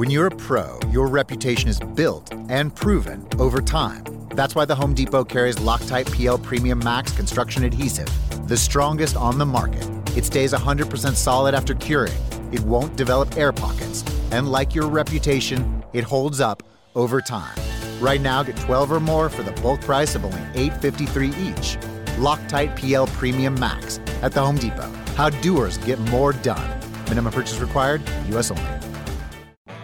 [0.00, 4.02] When you're a pro, your reputation is built and proven over time.
[4.30, 8.08] That's why the Home Depot carries Loctite PL Premium Max construction adhesive,
[8.48, 9.86] the strongest on the market.
[10.16, 12.16] It stays 100% solid after curing.
[12.50, 14.02] It won't develop air pockets.
[14.30, 16.62] And like your reputation, it holds up
[16.94, 17.54] over time.
[18.00, 21.76] Right now, get 12 or more for the bulk price of only $8.53 each.
[22.16, 24.90] Loctite PL Premium Max at the Home Depot.
[25.14, 26.80] How doers get more done.
[27.04, 28.50] Minimum purchase required, U.S.
[28.50, 28.79] only.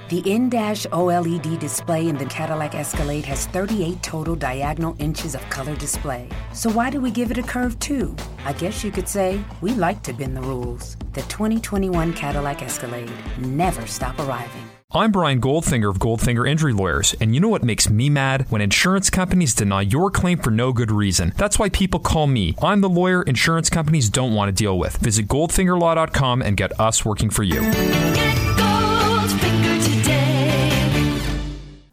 [0.09, 5.75] The in-dash OLED display in the Cadillac Escalade has 38 total diagonal inches of color
[5.75, 6.29] display.
[6.53, 8.15] So why do we give it a curve too?
[8.45, 10.97] I guess you could say we like to bend the rules.
[11.15, 14.63] The 2021 Cadillac Escalade never stop arriving.
[14.93, 18.47] I'm Brian Goldfinger of Goldfinger Injury Lawyers, and you know what makes me mad?
[18.49, 21.33] When insurance companies deny your claim for no good reason.
[21.37, 22.55] That's why people call me.
[22.63, 24.99] I'm the lawyer insurance companies don't want to deal with.
[24.99, 27.61] Visit goldfingerlaw.com and get us working for you.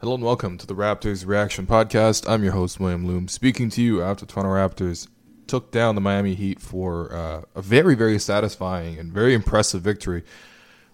[0.04, 2.30] Hello and welcome to the Raptors Reaction Podcast.
[2.30, 5.08] I'm your host, William Lou, speaking to you after Toronto Raptors
[5.48, 10.26] took down the Miami Heat for uh, a very, very satisfying and very impressive victory,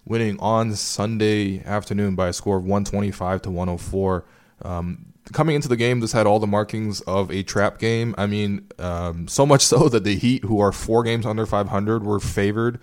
[0.04, 4.24] winning on Sunday afternoon by a score of 125 to 104.
[4.62, 8.14] Um, coming into the game, this had all the markings of a trap game.
[8.16, 12.04] I mean, um, so much so that the Heat, who are four games under 500,
[12.04, 12.78] were favored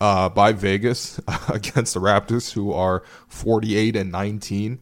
[0.00, 4.78] uh, by Vegas against the Raptors, who are 48 and 19.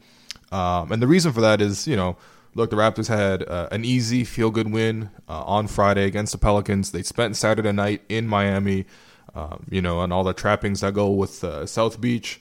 [0.53, 2.17] Um, and the reason for that is, you know,
[2.55, 6.39] look, the Raptors had uh, an easy feel good win uh, on Friday against the
[6.39, 6.93] Pelicans.
[6.93, 8.85] They spent Saturday night in Miami,
[9.35, 12.41] um, you know, and all the trappings that go with uh, South Beach.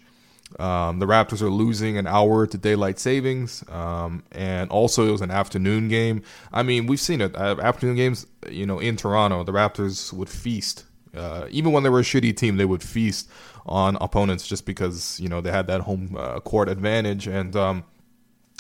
[0.59, 5.21] Um, the Raptors are losing an hour to daylight savings, um, and also it was
[5.21, 6.23] an afternoon game.
[6.51, 7.33] I mean, we've seen it.
[7.35, 10.83] Uh, afternoon games, you know, in Toronto, the Raptors would feast.
[11.15, 13.29] Uh, even when they were a shitty team, they would feast
[13.65, 17.27] on opponents just because you know they had that home uh, court advantage.
[17.27, 17.83] And um,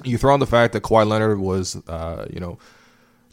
[0.03, 2.57] you throw on the fact that Kawhi Leonard was, uh, you know,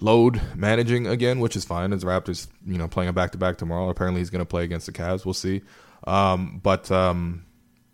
[0.00, 1.92] load managing again, which is fine.
[1.92, 3.88] As Raptors, you know, playing a back to back tomorrow.
[3.88, 5.24] Apparently, he's going to play against the Cavs.
[5.24, 5.62] We'll see.
[6.06, 7.44] Um, but um,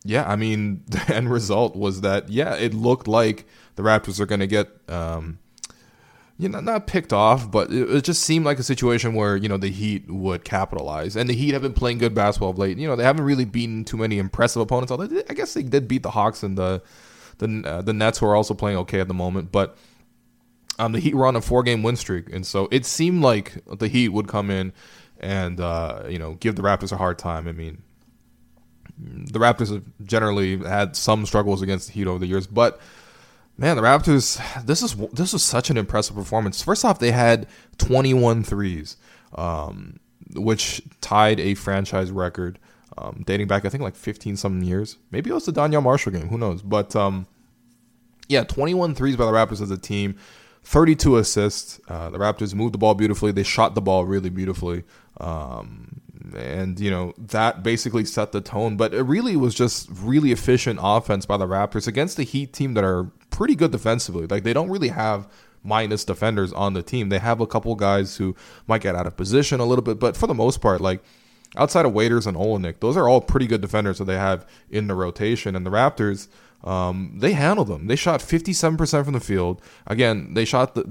[0.05, 4.27] yeah, I mean, the end result was that yeah, it looked like the Raptors are
[4.27, 4.69] going to get.
[4.89, 5.39] Um,
[6.37, 9.57] you know, not picked off, but it, just seemed like a situation where you know
[9.57, 12.77] the Heat would capitalize, and the Heat have been playing good basketball of late.
[12.77, 14.91] You know, they haven't really beaten too many impressive opponents.
[14.91, 16.83] Although I guess they did beat the Hawks and the
[17.39, 19.77] the uh, the Nets who are also playing okay at the moment, but
[20.79, 23.63] um, the Heat were on a four game win streak, and so it seemed like
[23.67, 24.73] the Heat would come in
[25.21, 27.47] and uh, you know give the Raptors a hard time.
[27.49, 27.83] I mean,
[28.99, 32.81] the Raptors have generally had some struggles against the Heat over the years, but
[33.57, 36.63] man, the Raptors this is this was such an impressive performance.
[36.63, 37.47] First off, they had
[37.79, 38.97] 21 threes,
[39.35, 40.01] um,
[40.35, 42.59] which tied a franchise record
[42.99, 44.99] um, dating back I think like 15 something years.
[45.11, 46.29] Maybe it was the Donyell Marshall game.
[46.29, 46.63] Who knows?
[46.63, 47.27] But um,
[48.29, 50.17] yeah, 21 threes by the Raptors as a team.
[50.65, 51.81] 32 assists.
[51.89, 53.33] Uh, the Raptors moved the ball beautifully.
[53.33, 54.85] They shot the ball really beautifully.
[55.21, 56.01] Um,
[56.35, 58.77] and, you know, that basically set the tone.
[58.77, 62.75] But it really was just really efficient offense by the Raptors against the Heat team
[62.75, 64.27] that are pretty good defensively.
[64.27, 65.29] Like, they don't really have
[65.63, 67.11] minus defenders on the team.
[67.11, 68.35] They have a couple guys who
[68.67, 69.99] might get out of position a little bit.
[69.99, 71.03] But for the most part, like,
[71.57, 74.87] outside of Waiters and Olynyk, those are all pretty good defenders that they have in
[74.87, 75.55] the rotation.
[75.57, 76.29] And the Raptors,
[76.65, 77.87] um, they handled them.
[77.87, 79.61] They shot 57% from the field.
[79.87, 80.83] Again, they shot the,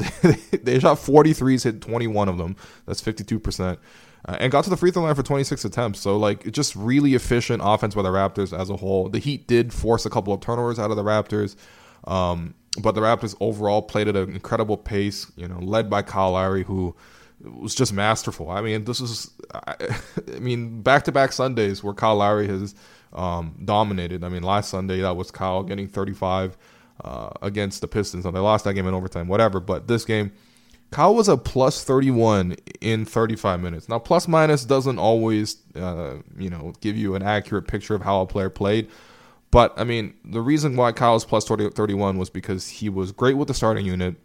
[0.63, 2.55] they shot 43s, hit 21 of them.
[2.85, 3.77] That's 52%.
[4.25, 5.99] Uh, and got to the free throw line for 26 attempts.
[5.99, 9.09] So like just really efficient offense by the Raptors as a whole.
[9.09, 11.55] The Heat did force a couple of turnovers out of the Raptors.
[12.05, 16.31] Um, but the Raptors overall played at an incredible pace, you know, led by Kyle
[16.31, 16.95] Lowry, who
[17.43, 18.49] was just masterful.
[18.49, 19.75] I mean, this is, I,
[20.35, 22.75] I mean, back to back Sundays where Kyle Lowry has
[23.13, 24.23] um, dominated.
[24.23, 26.57] I mean, last Sunday that was Kyle getting 35
[27.03, 28.25] uh, against the Pistons.
[28.25, 29.59] and they lost that game in overtime, whatever.
[29.59, 30.31] But this game,
[30.91, 33.89] Kyle was a plus 31 in 35 minutes.
[33.89, 38.21] Now, plus minus doesn't always, uh, you know, give you an accurate picture of how
[38.21, 38.89] a player played.
[39.51, 43.37] But I mean, the reason why Kyle's plus 30, 31 was because he was great
[43.37, 44.15] with the starting unit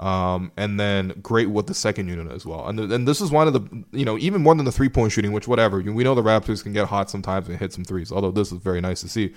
[0.00, 2.66] um, and then great with the second unit as well.
[2.66, 5.12] And, and this is one of the, you know, even more than the three point
[5.12, 5.80] shooting, which whatever.
[5.80, 8.58] We know the Raptors can get hot sometimes and hit some threes, although this is
[8.58, 9.34] very nice to see.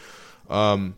[0.49, 0.95] Um,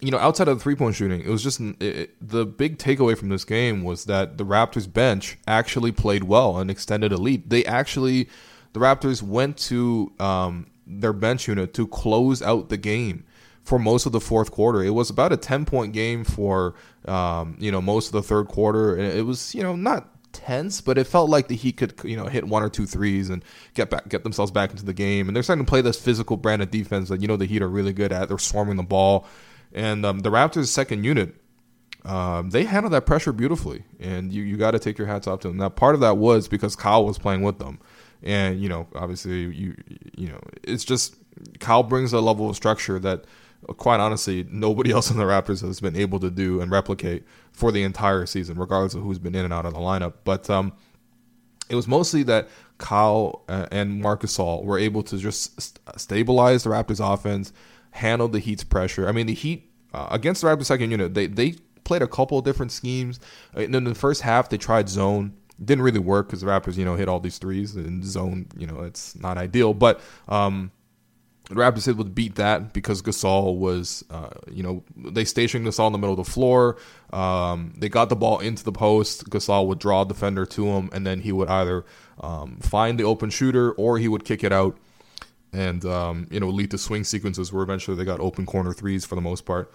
[0.00, 3.16] you know, outside of the three point shooting, it was just it, the big takeaway
[3.16, 7.50] from this game was that the Raptors bench actually played well and extended a lead.
[7.50, 8.28] They actually,
[8.72, 13.24] the Raptors went to um, their bench unit to close out the game
[13.64, 14.82] for most of the fourth quarter.
[14.82, 16.74] It was about a 10 point game for,
[17.06, 18.96] um, you know, most of the third quarter.
[18.98, 22.26] It was, you know, not tense, but it felt like the Heat could, you know,
[22.26, 23.44] hit one or two threes and
[23.74, 25.28] get back, get themselves back into the game.
[25.28, 27.62] And they're starting to play this physical brand of defense that, you know, the Heat
[27.62, 28.28] are really good at.
[28.28, 29.26] They're swarming the ball.
[29.72, 31.34] And um, the Raptors' second unit,
[32.04, 35.40] um, they handled that pressure beautifully, and you, you got to take your hats off
[35.40, 35.56] to them.
[35.56, 37.78] Now, part of that was because Kyle was playing with them,
[38.22, 39.76] and you know, obviously, you
[40.16, 41.14] you know, it's just
[41.60, 43.24] Kyle brings a level of structure that,
[43.76, 47.70] quite honestly, nobody else in the Raptors has been able to do and replicate for
[47.70, 50.14] the entire season, regardless of who's been in and out of the lineup.
[50.24, 50.72] But um,
[51.68, 52.48] it was mostly that
[52.78, 57.52] Kyle uh, and Marc Gasol were able to just stabilize the Raptors' offense
[57.92, 59.08] handle the Heat's pressure.
[59.08, 61.54] I mean, the Heat uh, against the Raptors second unit, they they
[61.84, 63.20] played a couple of different schemes.
[63.54, 65.34] And uh, in the first half, they tried zone.
[65.62, 68.48] Didn't really work because the Raptors, you know, hit all these threes and zone.
[68.56, 69.74] You know, it's not ideal.
[69.74, 70.72] But um,
[71.52, 75.88] the Raptors able to beat that because Gasol was, uh, you know, they stationed Gasol
[75.88, 76.76] in the middle of the floor.
[77.12, 79.28] Um, they got the ball into the post.
[79.30, 81.84] Gasol would draw a defender to him, and then he would either
[82.20, 84.76] um, find the open shooter or he would kick it out
[85.52, 89.04] and um, you know lead to swing sequences where eventually they got open corner threes
[89.04, 89.72] for the most part.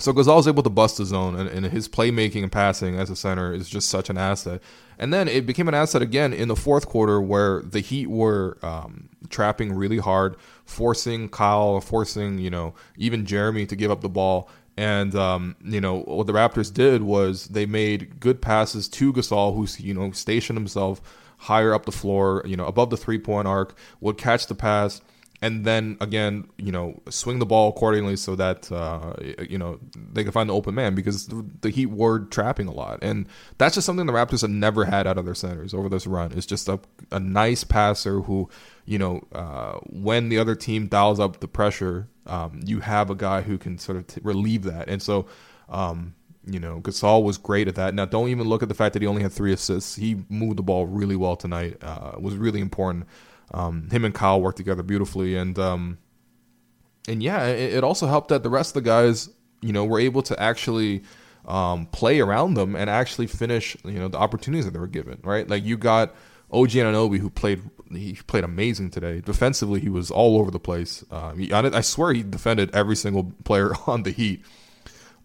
[0.00, 3.16] So was able to bust the zone, and, and, his playmaking and passing as a
[3.16, 4.62] center is just such an asset.
[4.98, 8.58] And then it became an asset again in the fourth quarter, where the Heat were
[8.62, 14.08] um, trapping really hard, forcing Kyle, forcing you know even Jeremy to give up the
[14.08, 14.48] ball.
[14.76, 19.56] And um, you know what the Raptors did was they made good passes to Gasol,
[19.56, 21.02] who's you know stationed himself
[21.38, 25.00] higher up the floor, you know, above the three point arc, would catch the pass,
[25.40, 29.14] and then again, you know, swing the ball accordingly so that uh,
[29.48, 31.28] you know they can find the open man because
[31.60, 35.06] the Heat were trapping a lot, and that's just something the Raptors have never had
[35.06, 36.32] out of their centers over this run.
[36.32, 36.80] It's just a
[37.12, 38.48] a nice passer who,
[38.84, 43.14] you know, uh, when the other team dials up the pressure, um, you have a
[43.14, 45.26] guy who can sort of t- relieve that, and so.
[45.68, 46.14] Um,
[46.50, 47.94] you know, Gasol was great at that.
[47.94, 49.96] Now, don't even look at the fact that he only had three assists.
[49.96, 51.76] He moved the ball really well tonight.
[51.82, 53.04] Uh, was really important.
[53.52, 55.98] Um, him and Kyle worked together beautifully, and um,
[57.08, 59.30] and yeah, it, it, also helped that the rest of the guys,
[59.62, 61.02] you know, were able to actually
[61.46, 65.18] um, play around them and actually finish, you know, the opportunities that they were given.
[65.22, 66.14] Right, like you got
[66.50, 69.20] OG Anunoby who played he played amazing today.
[69.20, 71.04] Defensively, he was all over the place.
[71.10, 74.44] Um, he, I, I swear he defended every single player on the Heat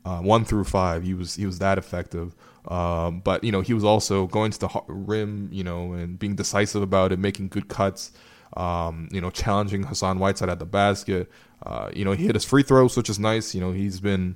[0.05, 1.03] uh, one through five.
[1.03, 2.35] He was he was that effective.
[2.67, 6.35] Um, but you know he was also going to the rim, you know, and being
[6.35, 8.11] decisive about it, making good cuts.
[8.55, 11.29] Um, you know, challenging Hassan Whiteside at the basket.
[11.65, 13.55] Uh, you know, he hit his free throws, which is nice.
[13.55, 14.35] You know, he's been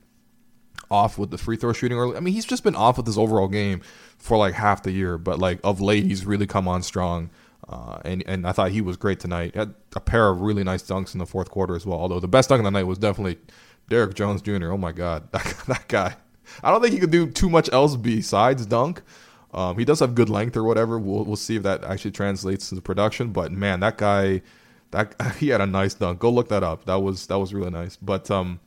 [0.89, 2.17] off with the free throw shooting early.
[2.17, 3.81] I mean, he's just been off with his overall game
[4.17, 7.29] for like half the year, but like of late, he's really come on strong.
[7.67, 9.55] Uh, and and I thought he was great tonight.
[9.55, 11.99] Had a pair of really nice dunks in the fourth quarter as well.
[11.99, 13.37] Although the best dunk of the night was definitely
[13.89, 14.71] Derrick Jones Jr.
[14.71, 16.15] Oh my God, that, that guy.
[16.63, 19.01] I don't think he could do too much else besides dunk.
[19.53, 20.99] Um, he does have good length or whatever.
[20.99, 23.31] We'll we'll see if that actually translates to the production.
[23.31, 24.41] But man, that guy,
[24.91, 26.19] that he had a nice dunk.
[26.19, 26.85] Go look that up.
[26.85, 27.95] That was that was really nice.
[27.95, 28.59] But um,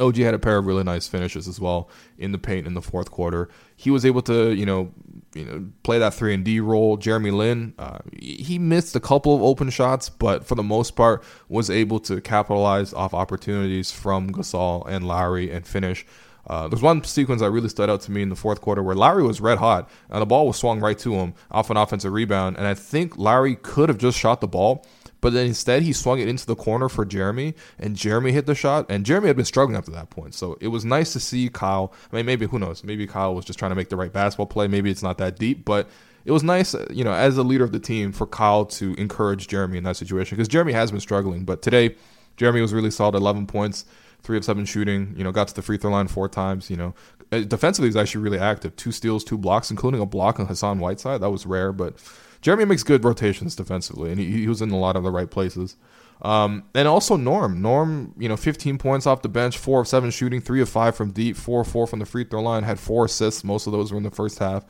[0.00, 2.82] OG had a pair of really nice finishes as well in the paint in the
[2.82, 3.48] fourth quarter.
[3.76, 4.92] He was able to, you know,
[5.34, 6.96] you know, play that three and D role.
[6.96, 11.22] Jeremy Lin, uh, he missed a couple of open shots, but for the most part,
[11.48, 16.04] was able to capitalize off opportunities from Gasol and Lowry and finish.
[16.46, 18.96] Uh, there's one sequence that really stood out to me in the fourth quarter where
[18.96, 22.12] Lowry was red hot and the ball was swung right to him off an offensive
[22.12, 24.84] rebound, and I think Lowry could have just shot the ball
[25.22, 28.56] but then instead, he swung it into the corner for Jeremy, and Jeremy hit the
[28.56, 28.86] shot.
[28.90, 30.34] And Jeremy had been struggling up to that point.
[30.34, 31.94] So it was nice to see Kyle.
[32.12, 32.82] I mean, maybe, who knows?
[32.82, 34.66] Maybe Kyle was just trying to make the right basketball play.
[34.66, 35.88] Maybe it's not that deep, but
[36.24, 39.46] it was nice, you know, as a leader of the team for Kyle to encourage
[39.46, 41.44] Jeremy in that situation because Jeremy has been struggling.
[41.44, 41.94] But today,
[42.36, 43.84] Jeremy was really solid 11 points,
[44.22, 46.76] three of seven shooting, you know, got to the free throw line four times, you
[46.76, 46.94] know.
[47.30, 48.76] Uh, defensively, he's actually really active.
[48.76, 51.20] Two steals, two blocks, including a block on Hassan Whiteside.
[51.20, 51.94] That was rare, but
[52.40, 55.30] Jeremy makes good rotations defensively, and he, he was in a lot of the right
[55.30, 55.76] places.
[56.22, 57.60] Um, and also Norm.
[57.60, 60.94] Norm, you know, 15 points off the bench, four of seven shooting, three of five
[60.94, 62.62] from deep, four of four from the free throw line.
[62.62, 63.42] Had four assists.
[63.42, 64.64] Most of those were in the first half.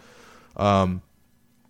[0.57, 1.03] Um,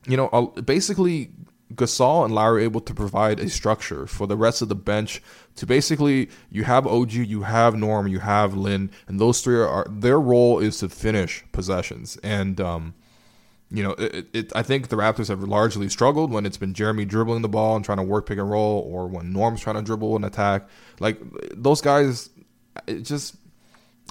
[0.06, 1.30] you know, basically
[1.74, 5.22] Gasol and Lowry able to provide a structure for the rest of the bench
[5.56, 9.86] to basically you have OG, you have Norm, you have Lin, and those three are
[9.88, 12.16] their role is to finish possessions.
[12.22, 12.94] And um,
[13.70, 17.04] you know, it, it, I think the Raptors have largely struggled when it's been Jeremy
[17.04, 19.82] dribbling the ball and trying to work pick and roll, or when Norm's trying to
[19.82, 20.68] dribble and attack.
[21.00, 21.18] Like
[21.54, 22.30] those guys,
[22.86, 23.36] it just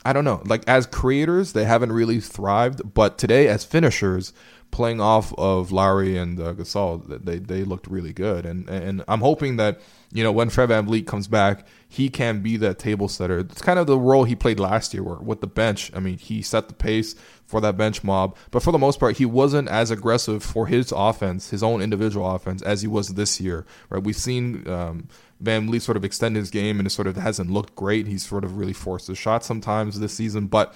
[0.04, 0.42] I don't know.
[0.46, 2.94] Like as creators, they haven't really thrived.
[2.94, 4.34] But today, as finishers,
[4.72, 8.46] playing off of Lowry and uh, Gasol, they they looked really good.
[8.46, 9.80] And and I'm hoping that
[10.12, 13.40] you know when Fred VanVleet comes back, he can be that table setter.
[13.40, 15.92] It's kind of the role he played last year, where with the bench.
[15.94, 18.36] I mean, he set the pace for that bench mob.
[18.50, 22.30] But for the most part, he wasn't as aggressive for his offense, his own individual
[22.30, 23.66] offense, as he was this year.
[23.90, 24.04] Right?
[24.04, 24.68] We've seen.
[24.68, 25.10] Um,
[25.44, 28.06] VanVleet sort of extend his game and it sort of hasn't looked great.
[28.06, 30.76] He's sort of really forced his shot sometimes this season, but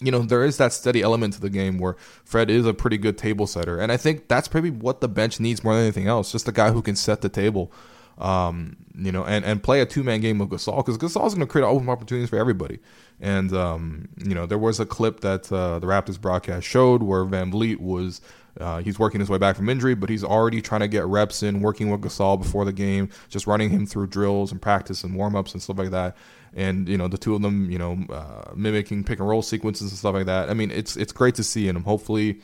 [0.00, 2.98] you know, there is that steady element to the game where Fred is a pretty
[2.98, 3.78] good table setter.
[3.78, 6.30] And I think that's probably what the bench needs more than anything else.
[6.30, 7.72] Just a guy who can set the table,
[8.18, 11.46] um, you know, and, and play a two man game with Gasol because Gasol's going
[11.46, 12.78] to create open opportunities for everybody.
[13.20, 17.24] And, um, you know, there was a clip that uh, the Raptors broadcast showed where
[17.24, 18.20] VanVleet was
[18.60, 21.42] uh, he's working his way back from injury, but he's already trying to get reps
[21.42, 25.14] in, working with Gasol before the game, just running him through drills and practice and
[25.14, 26.16] warm ups and stuff like that.
[26.54, 29.90] And you know, the two of them, you know, uh, mimicking pick and roll sequences
[29.90, 30.50] and stuff like that.
[30.50, 32.40] I mean, it's it's great to see, and hopefully,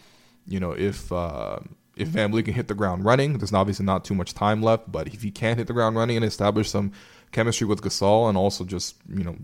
[0.47, 1.59] you know, if uh,
[1.97, 4.91] if VanVleet can hit the ground running, there's obviously not too much time left.
[4.91, 6.93] But if he can hit the ground running and establish some
[7.35, 9.37] chemistry with Gasol and also just you know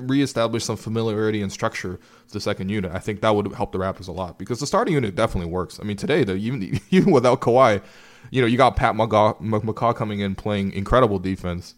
[0.00, 2.92] reestablish some familiarity and structure to the second unit.
[2.92, 5.80] I think that would help the Raptors a lot because the starting unit definitely works.
[5.80, 7.82] I mean, today the, even even without Kawhi,
[8.30, 11.74] you know, you got Pat McCaw, McCaw coming in playing incredible defense,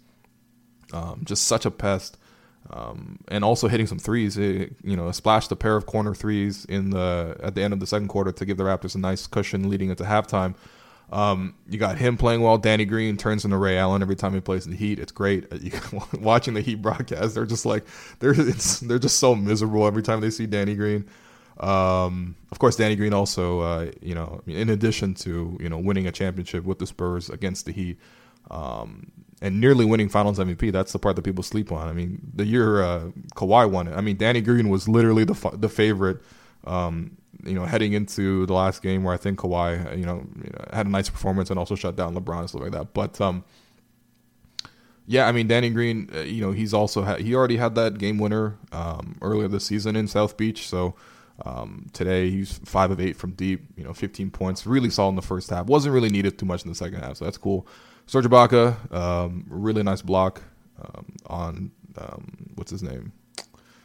[0.92, 2.16] um, just such a pest.
[2.70, 4.36] Um, and also hitting some threes.
[4.36, 7.80] It, you know, splashed a pair of corner threes in the at the end of
[7.80, 10.54] the second quarter to give the Raptors a nice cushion leading into halftime.
[11.10, 12.58] Um, you got him playing well.
[12.58, 14.98] Danny Green turns into Ray Allen every time he plays in the Heat.
[14.98, 15.50] It's great.
[15.52, 15.72] You,
[16.20, 17.86] watching the Heat broadcast, they're just like
[18.18, 21.08] they're they're just so miserable every time they see Danny Green.
[21.60, 26.06] Um, of course, Danny Green also, uh, you know, in addition to you know winning
[26.06, 27.98] a championship with the Spurs against the Heat,
[28.50, 30.72] um, and nearly winning Finals MVP.
[30.72, 31.88] That's the part that people sleep on.
[31.88, 33.96] I mean, the year uh, Kawhi won it.
[33.96, 36.20] I mean, Danny Green was literally the the favorite.
[36.64, 40.50] Um, you know, heading into the last game where I think Kawhi, you know, you
[40.50, 42.92] know, had a nice performance and also shut down LeBron and stuff like that.
[42.92, 43.44] But um,
[45.06, 47.98] yeah, I mean, Danny Green, uh, you know, he's also ha- he already had that
[47.98, 50.68] game winner um, earlier this season in South Beach.
[50.68, 50.96] So
[51.46, 55.16] um, today he's five of eight from deep, you know, 15 points, really solid in
[55.16, 55.66] the first half.
[55.66, 57.66] Wasn't really needed too much in the second half, so that's cool.
[58.08, 60.42] Serge Ibaka, um, really nice block
[60.82, 63.12] um, on um, what's his name,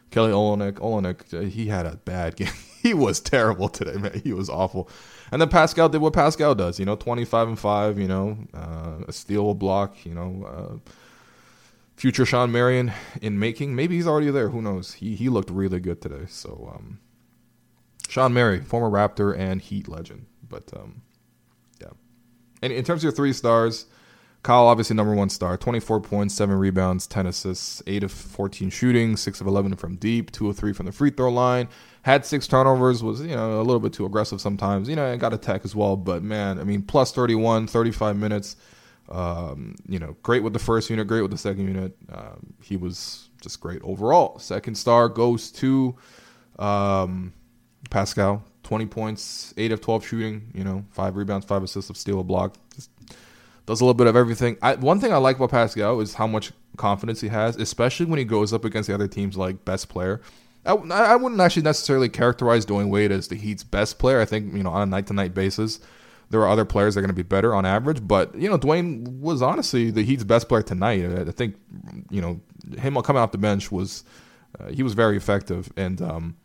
[0.10, 0.32] Kelly.
[0.32, 2.50] Olynyk, uh, he had a bad game
[2.84, 4.22] he was terrible today, man.
[4.24, 4.89] He was awful.
[5.32, 9.06] And then Pascal did what Pascal does, you know, 25 and 5, you know, uh,
[9.08, 10.92] a steal, a block, you know, uh,
[11.96, 13.74] future Shawn Marion in making.
[13.74, 14.50] Maybe he's already there.
[14.50, 14.96] Who knows?
[14.96, 16.25] He he looked really good today.
[16.27, 17.00] So, um,
[18.10, 20.25] Shawn Marion, former Raptor and Heat legend.
[20.48, 21.01] But, um,
[21.82, 21.92] yeah.
[22.62, 23.86] And in terms of your three stars,
[24.43, 29.15] Kyle, obviously number one star, 24 points, seven rebounds, 10 assists, eight of 14 shooting,
[29.15, 31.69] six of 11 from deep, two of three from the free throw line.
[32.01, 34.89] Had six turnovers, was you know a little bit too aggressive sometimes.
[34.89, 38.57] You know, got a tech as well, but man, I mean, plus 31, 35 minutes.
[39.07, 41.95] Um, you know, great with the first unit, great with the second unit.
[42.12, 44.39] Um, he was just great overall.
[44.39, 45.95] Second star goes to
[46.59, 47.33] um,
[47.89, 52.19] Pascal, 20 points, 8 of 12 shooting, you know, 5 rebounds, 5 assists of steal,
[52.19, 52.55] a block.
[52.75, 52.89] Just
[53.65, 54.58] does a little bit of everything.
[54.62, 58.20] I, one thing I like about Pascal is how much confidence he has, especially when
[58.20, 60.22] he goes up against the other team's like best player.
[60.65, 64.22] I, I wouldn't actually necessarily characterize Dwyane Wade as the Heat's best player.
[64.22, 65.79] I think you know on a night to night basis,
[66.29, 68.05] there are other players that are going to be better on average.
[68.05, 71.05] But you know, Dwyane was honestly the Heat's best player tonight.
[71.05, 71.55] I think
[72.10, 72.39] you know
[72.77, 74.03] him coming off the bench was
[74.60, 75.72] uh, he was very effective.
[75.75, 76.36] And um,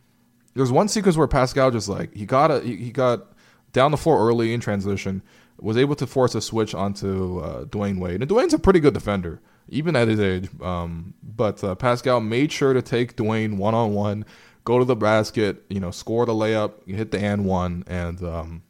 [0.53, 3.27] there was one sequence where Pascal just like he got a he got
[3.71, 5.21] down the floor early in transition,
[5.61, 8.21] was able to force a switch onto uh, Dwyane Wade.
[8.21, 10.49] And Dwyane's a pretty good defender even at his age.
[10.61, 14.25] Um, but uh, Pascal made sure to take Dwyane one on one,
[14.63, 18.63] go to the basket, you know, score the layup, hit the and one, and um,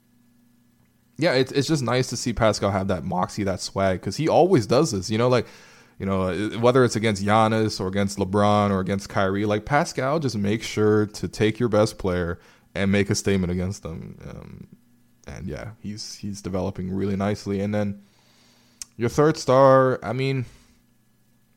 [1.17, 4.27] yeah, it's it's just nice to see Pascal have that moxie, that swag, because he
[4.27, 5.10] always does this.
[5.10, 5.48] You know, like
[5.98, 10.19] you know, uh, whether it's against Giannis or against LeBron or against Kyrie, like Pascal
[10.19, 12.39] just makes sure to take your best player
[12.75, 14.17] and make a statement against them.
[14.29, 14.67] Um,
[15.38, 17.62] and yeah, he's he's developing really nicely.
[17.62, 18.01] And then
[18.98, 20.45] your third star, I mean,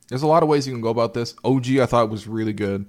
[0.09, 1.35] there's a lot of ways you can go about this.
[1.43, 2.85] OG, I thought was really good.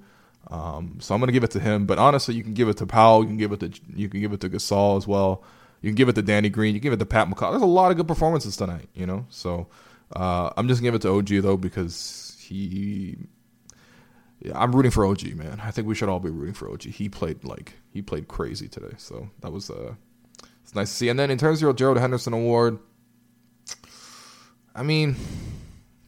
[0.49, 1.87] Um, so I'm gonna give it to him.
[1.87, 3.23] But honestly, you can give it to Powell.
[3.23, 5.43] You can give it to you can give it to Gasol as well.
[5.81, 6.75] You can give it to Danny Green.
[6.75, 7.51] You can give it to Pat McCaw.
[7.51, 8.89] There's a lot of good performances tonight.
[8.95, 9.67] You know, so
[10.15, 13.17] uh, I'm just gonna give it to OG though because he.
[14.41, 15.61] Yeah, I'm rooting for OG, man.
[15.65, 16.83] I think we should all be rooting for OG.
[16.83, 19.95] He played like he played crazy today, so that was uh,
[20.65, 21.09] it's nice to see.
[21.09, 22.79] And then in terms of your Gerald Henderson Award,
[24.75, 25.15] I mean,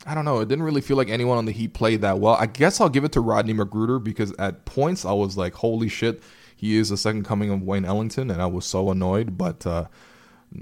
[0.04, 0.40] I don't know.
[0.40, 2.34] It didn't really feel like anyone on the Heat played that well.
[2.34, 5.88] I guess I'll give it to Rodney McGruder because at points I was like, holy
[5.88, 6.22] shit,
[6.56, 9.36] he is the second coming of Wayne Ellington, and I was so annoyed.
[9.36, 9.86] But uh,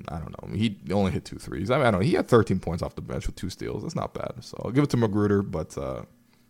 [0.09, 0.57] I don't know.
[0.57, 1.71] He only hit two threes.
[1.71, 2.07] I, mean, I don't know.
[2.07, 3.83] He had 13 points off the bench with two steals.
[3.83, 4.33] That's not bad.
[4.41, 5.49] So I'll give it to McGruder.
[5.49, 6.03] But uh,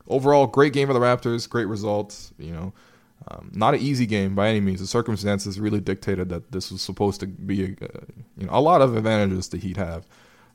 [0.09, 1.49] overall, great game for the Raptors.
[1.49, 2.33] Great results.
[2.39, 2.73] You know,
[3.29, 4.81] um, not an easy game by any means.
[4.81, 7.67] The circumstances really dictated that this was supposed to be, a,
[8.37, 10.07] you know, a lot of advantages the Heat have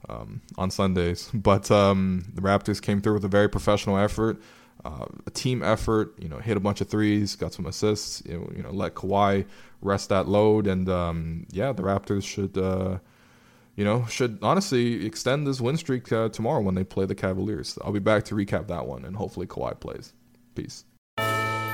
[0.08, 1.30] um, on Sundays.
[1.34, 4.42] But um, the Raptors came through with a very professional effort,
[4.86, 6.14] uh, a team effort.
[6.20, 8.22] You know, hit a bunch of threes, got some assists.
[8.26, 9.46] You know, you know let Kawhi
[9.82, 12.58] rest that load, and um, yeah, the Raptors should.
[12.58, 13.00] Uh,
[13.76, 17.80] you know, should honestly extend this win streak uh, tomorrow when they play the Cavaliers.
[17.82, 20.12] I'll be back to recap that one, and hopefully Kawhi plays.
[20.54, 20.84] Peace.